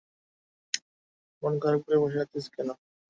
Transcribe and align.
মন 1.43 1.53
খারাপ 1.61 1.81
করে 1.85 1.97
বসে 2.03 2.17
আছিস 2.23 2.45
কেনো? 2.53 2.73